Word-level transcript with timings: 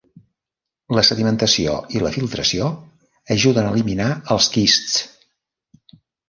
La 0.99 1.01
sedimentació 1.09 1.75
i 1.97 2.01
la 2.03 2.11
filtració 2.15 2.69
ajuden 3.37 3.69
a 3.69 3.75
eliminar 3.75 4.09
els 4.37 4.49
quists. 4.57 5.93